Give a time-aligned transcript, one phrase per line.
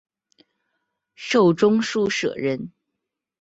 [1.13, 2.71] 授中书舍人。